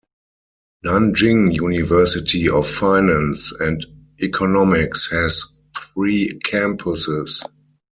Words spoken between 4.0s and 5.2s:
Economics